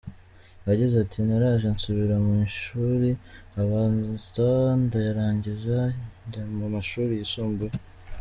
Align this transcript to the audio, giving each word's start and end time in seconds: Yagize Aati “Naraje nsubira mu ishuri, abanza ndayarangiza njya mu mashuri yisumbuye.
Yagize 0.67 0.95
Aati 0.99 1.19
“Naraje 1.27 1.67
nsubira 1.75 2.15
mu 2.25 2.31
ishuri, 2.47 3.09
abanza 3.61 4.49
ndayarangiza 4.83 5.77
njya 6.25 6.43
mu 6.57 6.65
mashuri 6.75 7.11
yisumbuye. 7.15 7.73